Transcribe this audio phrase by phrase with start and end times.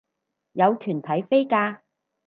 [0.53, 1.81] 有團體飛價